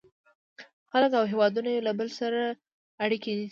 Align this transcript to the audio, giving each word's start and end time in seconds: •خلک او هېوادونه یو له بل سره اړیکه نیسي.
•خلک 0.91 1.11
او 1.19 1.23
هېوادونه 1.31 1.69
یو 1.71 1.85
له 1.87 1.93
بل 1.99 2.09
سره 2.19 2.41
اړیکه 3.03 3.27
نیسي. 3.37 3.47